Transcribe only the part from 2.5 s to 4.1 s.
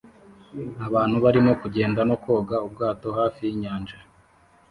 ubwato hafi yinyanja